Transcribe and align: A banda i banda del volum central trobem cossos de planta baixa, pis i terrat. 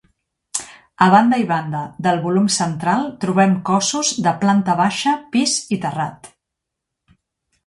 A 1.07 1.09
banda 1.15 1.37
i 1.43 1.43
banda 1.51 1.81
del 2.07 2.17
volum 2.23 2.47
central 2.57 3.05
trobem 3.25 3.53
cossos 3.71 4.11
de 4.29 4.35
planta 4.45 4.77
baixa, 4.81 5.15
pis 5.37 5.55
i 5.77 5.81
terrat. 5.87 6.33